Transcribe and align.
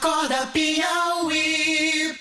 Acorda 0.00 0.46
Piauí. 0.46 2.14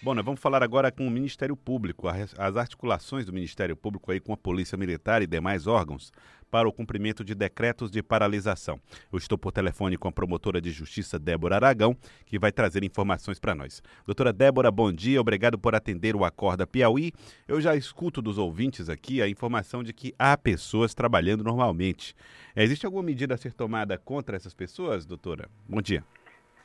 Bom, 0.00 0.14
nós 0.14 0.24
vamos 0.24 0.40
falar 0.40 0.62
agora 0.62 0.90
com 0.90 1.06
o 1.06 1.10
Ministério 1.10 1.54
Público, 1.54 2.08
as 2.08 2.56
articulações 2.56 3.26
do 3.26 3.32
Ministério 3.32 3.76
Público 3.76 4.10
aí 4.10 4.20
com 4.20 4.32
a 4.32 4.38
Polícia 4.38 4.78
Militar 4.78 5.20
e 5.20 5.26
demais 5.26 5.66
órgãos 5.66 6.10
para 6.50 6.66
o 6.66 6.72
cumprimento 6.72 7.22
de 7.22 7.34
decretos 7.34 7.90
de 7.90 8.02
paralisação. 8.02 8.80
Eu 9.12 9.18
estou 9.18 9.36
por 9.36 9.52
telefone 9.52 9.98
com 9.98 10.08
a 10.08 10.12
promotora 10.12 10.62
de 10.62 10.70
justiça 10.70 11.18
Débora 11.18 11.56
Aragão, 11.56 11.94
que 12.24 12.38
vai 12.38 12.50
trazer 12.50 12.82
informações 12.82 13.38
para 13.38 13.54
nós. 13.54 13.82
Doutora 14.06 14.32
Débora, 14.32 14.70
bom 14.70 14.90
dia, 14.90 15.20
obrigado 15.20 15.58
por 15.58 15.74
atender 15.74 16.16
o 16.16 16.24
Acorda 16.24 16.66
Piauí. 16.66 17.12
Eu 17.46 17.60
já 17.60 17.76
escuto 17.76 18.22
dos 18.22 18.38
ouvintes 18.38 18.88
aqui 18.88 19.20
a 19.20 19.28
informação 19.28 19.82
de 19.82 19.92
que 19.92 20.14
há 20.18 20.38
pessoas 20.38 20.94
trabalhando 20.94 21.44
normalmente. 21.44 22.16
Existe 22.56 22.86
alguma 22.86 23.02
medida 23.02 23.34
a 23.34 23.38
ser 23.38 23.52
tomada 23.52 23.98
contra 23.98 24.36
essas 24.36 24.54
pessoas, 24.54 25.04
doutora? 25.04 25.50
Bom 25.68 25.82
dia. 25.82 26.02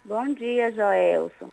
Bom 0.03 0.33
dia, 0.33 0.71
Joelson. 0.71 1.51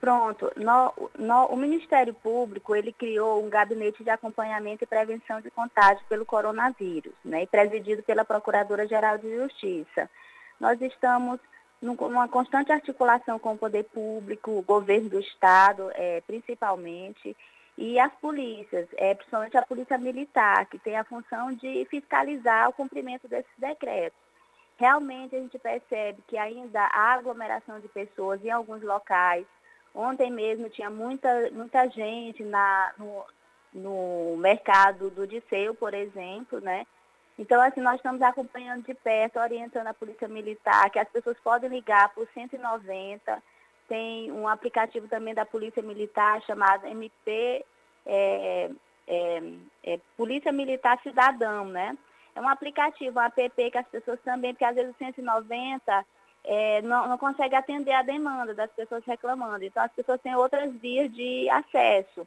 Pronto, 0.00 0.52
no, 0.54 1.10
no, 1.18 1.46
o 1.46 1.56
Ministério 1.56 2.14
Público 2.14 2.74
ele 2.76 2.92
criou 2.92 3.44
um 3.44 3.50
gabinete 3.50 4.04
de 4.04 4.10
acompanhamento 4.10 4.84
e 4.84 4.86
prevenção 4.86 5.40
de 5.40 5.50
contágio 5.50 6.04
pelo 6.08 6.24
coronavírus, 6.24 7.12
né, 7.24 7.44
presidido 7.46 8.02
pela 8.04 8.24
Procuradora-Geral 8.24 9.18
de 9.18 9.34
Justiça. 9.34 10.08
Nós 10.60 10.80
estamos 10.80 11.40
numa 11.82 12.28
constante 12.28 12.70
articulação 12.70 13.38
com 13.38 13.54
o 13.54 13.58
poder 13.58 13.84
público, 13.84 14.52
o 14.52 14.62
governo 14.62 15.08
do 15.08 15.18
Estado, 15.18 15.90
é, 15.94 16.20
principalmente, 16.20 17.36
e 17.76 17.98
as 17.98 18.12
polícias, 18.14 18.88
é, 18.96 19.14
principalmente 19.14 19.56
a 19.56 19.62
Polícia 19.62 19.98
Militar, 19.98 20.66
que 20.66 20.78
tem 20.78 20.96
a 20.96 21.04
função 21.04 21.52
de 21.52 21.84
fiscalizar 21.90 22.68
o 22.68 22.72
cumprimento 22.72 23.26
desses 23.26 23.52
decretos. 23.56 24.27
Realmente 24.78 25.36
a 25.36 25.40
gente 25.40 25.58
percebe 25.58 26.22
que 26.26 26.38
ainda 26.38 26.80
há 26.80 27.14
aglomeração 27.14 27.80
de 27.80 27.88
pessoas 27.88 28.42
em 28.44 28.50
alguns 28.50 28.82
locais, 28.82 29.44
Ontem 29.94 30.30
mesmo 30.30 30.68
tinha 30.68 30.88
muita, 30.90 31.50
muita 31.50 31.88
gente 31.88 32.44
na, 32.44 32.92
no, 32.96 33.24
no 33.72 34.36
mercado 34.36 35.10
do 35.10 35.26
Disseu, 35.26 35.74
por 35.74 35.94
exemplo, 35.94 36.60
né? 36.60 36.86
Então, 37.38 37.60
assim, 37.60 37.80
nós 37.80 37.96
estamos 37.96 38.20
acompanhando 38.22 38.84
de 38.84 38.94
perto, 38.94 39.38
orientando 39.38 39.86
a 39.86 39.94
Polícia 39.94 40.28
Militar, 40.28 40.90
que 40.90 40.98
as 40.98 41.08
pessoas 41.08 41.36
podem 41.38 41.70
ligar 41.70 42.12
por 42.14 42.28
190. 42.32 43.42
Tem 43.88 44.30
um 44.30 44.46
aplicativo 44.46 45.08
também 45.08 45.34
da 45.34 45.44
Polícia 45.46 45.82
Militar 45.82 46.42
chamado 46.42 46.86
MP 46.86 47.64
é, 48.06 48.70
é, 49.06 49.42
é, 49.84 50.00
Polícia 50.16 50.52
Militar 50.52 51.00
Cidadão, 51.02 51.66
né? 51.66 51.96
É 52.38 52.40
um 52.40 52.48
aplicativo, 52.48 53.18
um 53.18 53.22
app 53.22 53.70
que 53.70 53.78
as 53.78 53.88
pessoas 53.88 54.20
também, 54.20 54.54
porque 54.54 54.64
às 54.64 54.76
vezes 54.76 54.94
o 54.94 54.98
190 54.98 56.06
é, 56.44 56.80
não, 56.82 57.08
não 57.08 57.18
consegue 57.18 57.56
atender 57.56 57.90
a 57.90 58.02
demanda 58.02 58.54
das 58.54 58.70
pessoas 58.70 59.04
reclamando. 59.04 59.64
Então, 59.64 59.82
as 59.82 59.90
pessoas 59.90 60.20
têm 60.20 60.36
outras 60.36 60.72
vias 60.74 61.12
de 61.12 61.50
acesso. 61.50 62.26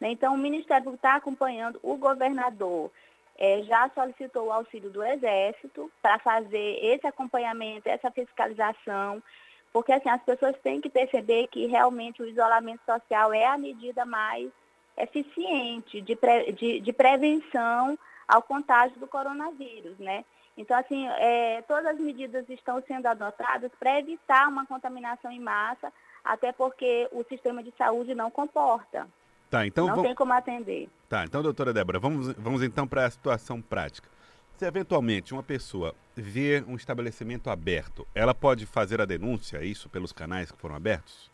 Né? 0.00 0.12
Então, 0.12 0.32
o 0.32 0.38
Ministério 0.38 0.84
Público 0.84 1.04
está 1.04 1.16
acompanhando 1.16 1.80
o 1.82 1.96
governador. 1.96 2.88
É, 3.36 3.62
já 3.64 3.90
solicitou 3.92 4.46
o 4.46 4.52
auxílio 4.52 4.90
do 4.90 5.02
Exército 5.02 5.90
para 6.00 6.20
fazer 6.20 6.78
esse 6.80 7.08
acompanhamento, 7.08 7.88
essa 7.88 8.12
fiscalização, 8.12 9.20
porque 9.72 9.92
assim, 9.92 10.08
as 10.08 10.22
pessoas 10.22 10.56
têm 10.62 10.80
que 10.80 10.88
perceber 10.88 11.48
que 11.48 11.66
realmente 11.66 12.22
o 12.22 12.28
isolamento 12.28 12.80
social 12.86 13.32
é 13.32 13.46
a 13.46 13.58
medida 13.58 14.04
mais 14.04 14.50
eficiente 14.96 16.00
de, 16.00 16.14
pre, 16.14 16.52
de, 16.52 16.80
de 16.80 16.92
prevenção 16.92 17.98
ao 18.28 18.42
contágio 18.42 19.00
do 19.00 19.06
coronavírus, 19.06 19.98
né? 19.98 20.24
Então, 20.56 20.76
assim, 20.76 21.06
é, 21.08 21.62
todas 21.62 21.86
as 21.86 21.98
medidas 21.98 22.48
estão 22.48 22.82
sendo 22.86 23.06
adotadas 23.06 23.70
para 23.78 23.98
evitar 23.98 24.48
uma 24.48 24.66
contaminação 24.66 25.30
em 25.30 25.40
massa, 25.40 25.92
até 26.24 26.52
porque 26.52 27.08
o 27.12 27.24
sistema 27.24 27.62
de 27.62 27.72
saúde 27.78 28.14
não 28.14 28.30
comporta. 28.30 29.06
Tá, 29.48 29.66
então 29.66 29.86
não 29.86 29.94
vamos... 29.94 30.08
tem 30.08 30.14
como 30.14 30.32
atender. 30.32 30.88
Tá, 31.08 31.24
então, 31.24 31.42
doutora 31.42 31.72
Débora, 31.72 31.98
vamos, 31.98 32.32
vamos 32.34 32.62
então 32.62 32.86
para 32.86 33.06
a 33.06 33.10
situação 33.10 33.62
prática. 33.62 34.08
Se 34.58 34.66
eventualmente 34.66 35.32
uma 35.32 35.42
pessoa 35.42 35.94
vê 36.16 36.64
um 36.66 36.74
estabelecimento 36.74 37.48
aberto, 37.48 38.06
ela 38.12 38.34
pode 38.34 38.66
fazer 38.66 39.00
a 39.00 39.04
denúncia, 39.04 39.64
isso, 39.64 39.88
pelos 39.88 40.12
canais 40.12 40.50
que 40.50 40.58
foram 40.58 40.74
abertos? 40.74 41.30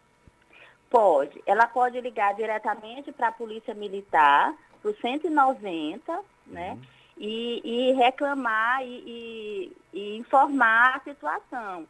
Pode. 0.91 1.43
Ela 1.47 1.66
pode 1.66 1.99
ligar 2.03 2.34
diretamente 2.34 3.10
para 3.10 3.28
a 3.28 3.33
Polícia 3.33 3.75
Militar, 3.75 4.54
para 4.84 4.91
o 4.91 4.97
190, 4.97 6.21
né? 6.47 6.72
uhum. 6.72 6.81
e, 7.17 7.62
e 7.65 7.93
reclamar 7.93 8.83
e, 8.83 8.87
e, 8.87 9.77
e 9.95 10.17
informar 10.19 10.97
a 10.97 11.00
situação 11.00 11.87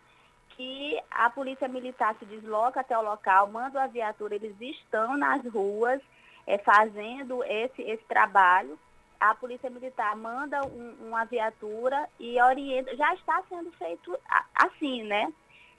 que 0.50 0.96
a 1.10 1.28
polícia 1.28 1.66
militar 1.66 2.14
se 2.20 2.24
desloca 2.24 2.80
até 2.80 2.96
o 2.96 3.02
local, 3.02 3.50
manda 3.50 3.82
a 3.82 3.88
viatura, 3.88 4.36
eles 4.36 4.54
estão 4.60 5.16
nas 5.16 5.44
ruas 5.44 6.00
é, 6.46 6.56
fazendo 6.58 7.42
esse, 7.42 7.82
esse 7.82 8.04
trabalho. 8.04 8.78
A 9.18 9.34
polícia 9.34 9.68
militar 9.68 10.14
manda 10.14 10.64
um, 10.64 11.08
uma 11.08 11.24
viatura 11.24 12.08
e 12.20 12.40
orienta, 12.40 12.94
já 12.94 13.12
está 13.14 13.42
sendo 13.48 13.72
feito 13.72 14.16
assim, 14.54 15.02
né? 15.02 15.32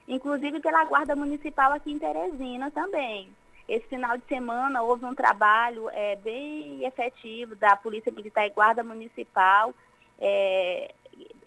Inclusive 0.06 0.60
pela 0.60 0.84
Guarda 0.84 1.16
Municipal 1.16 1.72
aqui 1.72 1.92
em 1.92 1.98
Teresina 1.98 2.70
também. 2.70 3.32
Esse 3.68 3.86
final 3.88 4.16
de 4.16 4.24
semana 4.26 4.82
houve 4.82 5.04
um 5.04 5.14
trabalho 5.14 5.90
é, 5.90 6.16
bem 6.16 6.84
efetivo 6.84 7.56
da 7.56 7.76
Polícia 7.76 8.12
Militar 8.12 8.46
e 8.46 8.50
Guarda 8.50 8.84
Municipal, 8.84 9.74
é, 10.18 10.94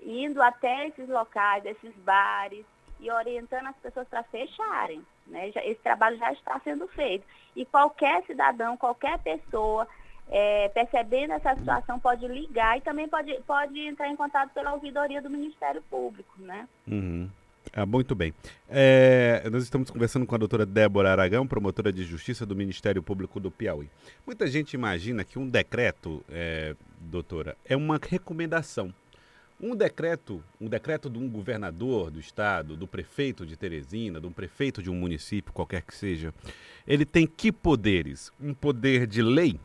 indo 0.04 0.42
até 0.42 0.88
esses 0.88 1.08
locais, 1.08 1.66
esses 1.66 1.96
bares, 1.98 2.66
e 3.00 3.10
orientando 3.10 3.68
as 3.68 3.76
pessoas 3.78 4.08
para 4.08 4.24
fecharem. 4.24 5.02
Né? 5.26 5.50
Esse 5.50 5.80
trabalho 5.82 6.18
já 6.18 6.32
está 6.34 6.60
sendo 6.60 6.88
feito. 6.90 7.26
E 7.56 7.66
qualquer 7.66 8.24
cidadão, 8.26 8.76
qualquer 8.76 9.18
pessoa, 9.20 9.88
é, 10.30 10.68
percebendo 10.70 11.34
essa 11.34 11.56
situação, 11.56 12.00
pode 12.00 12.28
ligar 12.28 12.78
e 12.78 12.82
também 12.82 13.08
pode, 13.08 13.34
pode 13.48 13.80
entrar 13.80 14.10
em 14.10 14.16
contato 14.16 14.50
pela 14.50 14.74
ouvidoria 14.74 15.22
do 15.22 15.30
Ministério 15.30 15.82
Público. 15.84 16.34
Né? 16.38 16.68
Uhum. 16.88 17.30
Ah, 17.72 17.86
muito 17.86 18.16
bem. 18.16 18.34
É, 18.68 19.48
nós 19.52 19.64
estamos 19.64 19.92
conversando 19.92 20.26
com 20.26 20.34
a 20.34 20.38
doutora 20.38 20.66
Débora 20.66 21.12
Aragão, 21.12 21.46
promotora 21.46 21.94
de 21.94 22.04
justiça 22.04 22.46
do 22.46 22.56
Ministério 22.56 23.04
Público 23.04 23.40
do 23.40 23.52
Piauí. 23.52 23.90
Muita 24.26 24.48
gente 24.48 24.74
imagina 24.74 25.24
que 25.24 25.38
um 25.38 25.48
decreto, 25.48 26.24
é, 26.30 26.76
doutora, 27.00 27.56
é 27.64 27.76
uma 27.76 28.00
recomendação. 28.02 28.94
Um 29.62 29.76
decreto, 29.76 30.42
um 30.60 30.70
decreto 30.70 31.10
de 31.10 31.20
um 31.20 31.30
governador 31.30 32.10
do 32.10 32.20
estado, 32.20 32.78
do 32.78 32.88
prefeito 32.88 33.46
de 33.46 33.58
Teresina, 33.58 34.20
de 34.20 34.26
um 34.26 34.32
prefeito 34.32 34.82
de 34.82 34.90
um 34.90 34.96
município, 34.96 35.54
qualquer 35.54 35.82
que 35.82 35.94
seja, 35.94 36.34
ele 36.88 37.06
tem 37.06 37.28
que 37.28 37.52
poderes? 37.52 38.32
Um 38.40 38.54
poder 38.54 39.06
de 39.06 39.22
lei? 39.22 39.60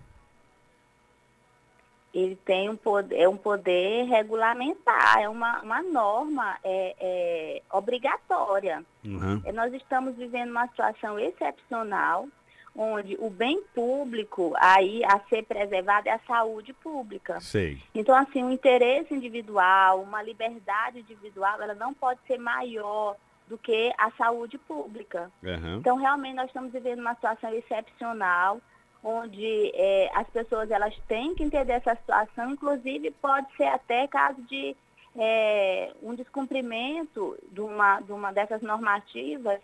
Ele 2.14 2.36
tem 2.36 2.70
um 2.70 2.76
poder, 2.76 3.16
é 3.18 3.28
um 3.28 3.36
poder 3.36 4.04
regulamentar, 4.04 5.18
é 5.18 5.28
uma, 5.28 5.60
uma 5.62 5.82
norma 5.82 6.56
é, 6.62 6.94
é 7.00 7.62
obrigatória. 7.72 8.84
Uhum. 9.04 9.42
Nós 9.52 9.74
estamos 9.74 10.14
vivendo 10.14 10.50
uma 10.50 10.68
situação 10.68 11.18
excepcional, 11.18 12.28
onde 12.76 13.16
o 13.18 13.28
bem 13.28 13.62
público 13.74 14.52
aí 14.58 15.04
a 15.04 15.18
ser 15.28 15.44
preservado 15.44 16.08
é 16.08 16.12
a 16.12 16.20
saúde 16.20 16.72
pública. 16.72 17.40
Sei. 17.40 17.82
Então, 17.92 18.14
assim, 18.14 18.44
o 18.44 18.50
interesse 18.50 19.12
individual, 19.12 20.00
uma 20.00 20.22
liberdade 20.22 21.00
individual, 21.00 21.60
ela 21.60 21.74
não 21.74 21.92
pode 21.92 22.20
ser 22.26 22.38
maior 22.38 23.16
do 23.48 23.58
que 23.58 23.92
a 23.98 24.10
saúde 24.12 24.56
pública. 24.56 25.30
Uhum. 25.42 25.76
Então, 25.78 25.96
realmente, 25.96 26.36
nós 26.36 26.46
estamos 26.46 26.72
vivendo 26.72 27.00
uma 27.00 27.14
situação 27.14 27.52
excepcional 27.52 28.60
onde 29.04 29.70
é, 29.74 30.10
as 30.14 30.26
pessoas 30.28 30.70
elas 30.70 30.96
têm 31.06 31.34
que 31.34 31.44
entender 31.44 31.74
essa 31.74 31.94
situação, 31.94 32.50
inclusive 32.50 33.10
pode 33.20 33.46
ser 33.54 33.66
até 33.66 34.08
caso 34.08 34.40
de 34.42 34.74
é, 35.16 35.92
um 36.02 36.14
descumprimento 36.14 37.36
de 37.52 37.60
uma, 37.60 38.00
de 38.00 38.10
uma 38.10 38.32
dessas 38.32 38.62
normativas 38.62 39.60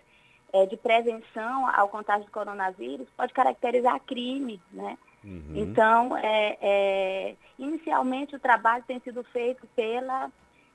é, 0.53 0.67
de 0.67 0.77
prevenção 0.77 1.67
ao 1.75 1.89
contágio 1.89 2.27
do 2.27 2.33
coronavírus, 2.33 3.09
pode 3.17 3.33
caracterizar 3.33 3.99
crime, 4.01 4.61
né? 4.71 4.99
Uhum. 5.25 5.53
Então, 5.55 6.17
é, 6.17 6.59
é, 6.61 7.37
inicialmente 7.59 8.37
o 8.37 8.41
trabalho 8.41 8.85
tem 8.87 9.01
sido 9.01 9.23
feito 9.25 9.67
pela, 9.75 10.31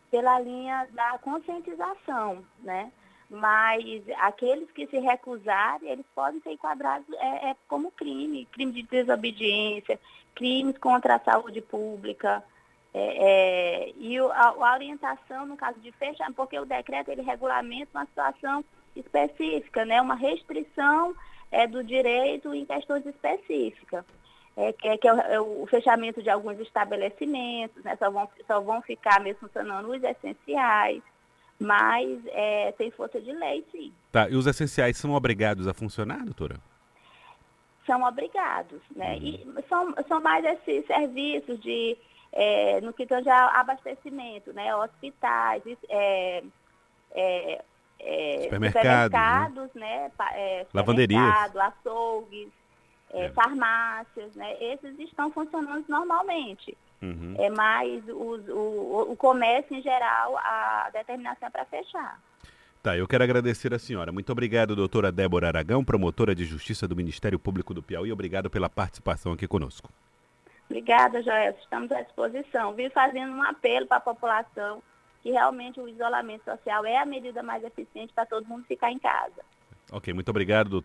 pela 0.10 0.40
linha 0.40 0.88
da 0.92 1.18
conscientização, 1.20 2.44
né? 2.64 2.92
Mas 3.30 4.04
aqueles 4.18 4.70
que 4.72 4.86
se 4.88 5.00
recusarem, 5.00 5.90
eles 5.90 6.06
podem 6.14 6.40
ser 6.42 6.52
enquadrados 6.52 7.08
é, 7.18 7.50
é, 7.50 7.56
como 7.68 7.92
crime, 7.92 8.46
crime 8.52 8.72
de 8.72 8.84
desobediência, 8.84 10.00
crimes 10.36 10.78
contra 10.78 11.16
a 11.16 11.20
saúde 11.20 11.62
pública. 11.62 12.44
É, 12.94 13.88
é 13.88 13.94
e 13.98 14.18
a, 14.20 14.48
a, 14.50 14.74
orientação, 14.74 15.46
no 15.46 15.58
caso 15.58 15.80
de 15.80 15.92
fechar, 15.94 16.32
porque 16.34 16.58
o 16.60 16.66
decreto 16.66 17.10
ele 17.10 17.24
regulamenta 17.24 17.98
uma 17.98 18.06
situação 18.06 18.64
específica, 18.96 19.84
né? 19.84 20.02
uma 20.02 20.16
restrição 20.16 21.16
é, 21.52 21.68
do 21.68 21.84
direito 21.84 22.54
em 22.54 22.66
questões 22.66 23.06
específicas. 23.06 24.06
É, 24.58 24.72
que, 24.72 24.88
é, 24.88 24.98
que 24.98 25.06
é 25.06 25.42
o, 25.42 25.64
o, 25.64 25.68
fechamento 25.68 26.24
de 26.24 26.30
alguns 26.30 26.58
estabelecimentos, 26.62 27.84
né? 27.84 27.98
só, 27.98 28.10
vão, 28.10 28.30
só 28.48 28.62
vão 28.62 28.82
ficar 28.82 29.20
mesmo 29.20 29.42
funcionando 29.42 29.92
os 29.92 30.02
essenciais 30.02 31.04
mas 31.60 32.20
é, 32.28 32.72
tem 32.74 32.92
força 32.92 33.20
de 33.20 33.32
lei, 33.32 33.66
sim. 33.72 33.94
Tá, 34.12 34.30
e 34.30 34.36
os 34.36 34.46
essenciais 34.46 34.98
são 34.98 35.14
obrigados 35.14 35.68
a 35.68 35.74
funcionar, 35.74 36.24
doutora? 36.24 36.58
São 37.86 38.04
obrigados, 38.04 38.82
né? 38.96 39.16
Uhum. 39.16 39.24
E 39.24 39.64
são, 39.70 39.94
são 40.08 40.22
mais 40.22 40.44
esses 40.44 40.86
serviços 40.88 41.60
de, 41.62 41.98
é, 42.34 42.82
no 42.82 42.92
que 42.92 43.06
tange 43.06 43.30
abastecimento, 43.30 44.52
né? 44.54 44.76
Hospitais, 44.76 45.62
é, 45.90 46.44
é, 47.12 47.64
é, 48.00 48.42
supermercados, 48.44 49.74
né? 49.74 50.12
né? 50.18 50.32
É, 50.34 50.66
lavanderias, 50.74 51.56
açougues, 51.56 52.50
é. 53.12 53.30
farmácias, 53.30 54.36
né? 54.36 54.56
Esses 54.60 55.00
estão 55.00 55.32
funcionando 55.32 55.86
normalmente. 55.88 56.76
Uhum. 57.02 57.36
É 57.38 57.50
mais 57.50 58.08
o, 58.10 58.38
o, 58.52 59.12
o 59.12 59.16
comércio 59.16 59.76
em 59.76 59.82
geral, 59.82 60.38
a 60.38 60.90
determinação 60.94 61.48
é 61.48 61.52
para 61.52 61.66
fechar. 61.66 62.20
Tá, 62.82 62.96
eu 62.96 63.08
quero 63.08 63.24
agradecer 63.24 63.74
a 63.74 63.80
senhora. 63.80 64.12
Muito 64.12 64.32
obrigado, 64.32 64.76
doutora 64.76 65.12
Débora 65.12 65.48
Aragão, 65.48 65.84
promotora 65.84 66.36
de 66.36 66.46
Justiça 66.46 66.88
do 66.88 66.96
Ministério 66.96 67.40
Público 67.40 67.74
do 67.74 67.82
Piauí. 67.82 68.12
Obrigado 68.12 68.50
pela 68.50 68.70
participação 68.70 69.34
aqui 69.34 69.48
conosco. 69.48 69.90
Obrigada, 70.70 71.22
Joel. 71.22 71.56
Estamos 71.60 71.92
à 71.92 72.02
disposição. 72.02 72.74
Vim 72.74 72.90
fazendo 72.90 73.34
um 73.34 73.44
apelo 73.44 73.88
para 73.88 73.98
a 73.98 74.02
população 74.02 74.84
que 75.24 75.32
realmente 75.32 75.80
o 75.80 75.88
isolamento 75.88 76.44
social 76.46 76.86
é 76.86 76.98
a 76.98 77.06
medida 77.06 77.42
mais 77.42 77.64
eficiente 77.64 78.14
para 78.14 78.28
todo 78.28 78.48
mundo 78.48 78.64
ficar 78.66 78.92
em 78.92 79.00
casa. 79.00 79.42
Ok, 79.92 80.14
muito 80.14 80.30
obrigado, 80.30 80.70